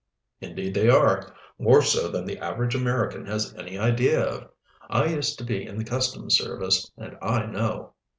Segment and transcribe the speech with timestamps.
[0.39, 4.49] "Indeed they are, more so than the average American has any idea of.
[4.89, 7.93] I used to be in the customs service, and I know."